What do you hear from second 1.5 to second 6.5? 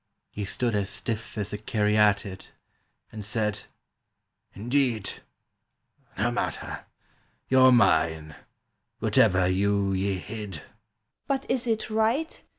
a caryatid, And said, "Indeed!... No